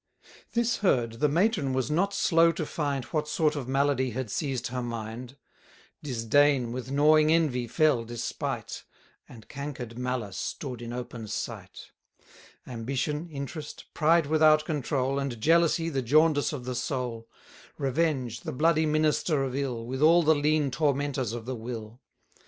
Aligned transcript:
This 0.53 0.77
heard, 0.77 1.19
the 1.19 1.29
matron 1.29 1.73
was 1.73 1.91
not 1.91 2.11
slow 2.11 2.51
to 2.53 2.65
find 2.65 3.05
What 3.13 3.27
sort 3.27 3.55
of 3.55 3.67
malady 3.67 4.09
had 4.09 4.31
seized 4.31 4.65
her 4.69 4.81
mind: 4.81 5.37
Disdain, 6.01 6.71
with 6.71 6.89
gnawing 6.89 7.31
envy, 7.31 7.67
fell 7.67 8.03
despite, 8.03 8.83
70 9.27 9.27
And 9.29 9.47
canker'd 9.47 9.99
malice 9.99 10.37
stood 10.37 10.81
in 10.81 10.91
open 10.91 11.27
sight: 11.27 11.91
Ambition, 12.65 13.29
interest, 13.29 13.85
pride 13.93 14.25
without 14.25 14.65
control, 14.65 15.19
And 15.19 15.39
jealousy, 15.39 15.87
the 15.87 16.01
jaundice 16.01 16.51
of 16.51 16.65
the 16.65 16.73
soul; 16.73 17.29
Revenge, 17.77 18.39
the 18.39 18.51
bloody 18.51 18.87
minister 18.87 19.43
of 19.43 19.55
ill, 19.55 19.85
With 19.85 20.01
all 20.01 20.23
the 20.23 20.33
lean 20.33 20.71
tormentors 20.71 21.31
of 21.31 21.45
the 21.45 21.55
will. 21.55 22.01